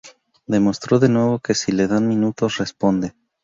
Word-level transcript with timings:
Demostró 0.47 0.97
de 0.97 1.09
nuevo 1.09 1.37
que 1.37 1.53
si 1.53 1.65
se 1.67 1.73
le 1.73 1.87
dan 1.87 2.07
minutos, 2.07 2.57
responde. 2.57 3.13